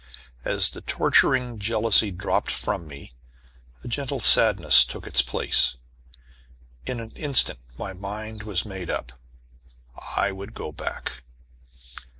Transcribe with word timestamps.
As 0.43 0.71
the 0.71 0.81
torturing 0.81 1.59
jealousy 1.59 2.09
dropped 2.09 2.49
from 2.49 2.87
me, 2.87 3.13
a 3.83 3.87
gentle 3.87 4.19
sadness 4.19 4.83
took 4.83 5.05
its 5.05 5.21
place. 5.21 5.75
In 6.87 6.99
an 6.99 7.11
instant 7.11 7.59
my 7.77 7.93
mind 7.93 8.41
was 8.41 8.65
made 8.65 8.89
up. 8.89 9.11
I 10.15 10.31
would 10.31 10.55
go 10.55 10.71
back. 10.71 11.21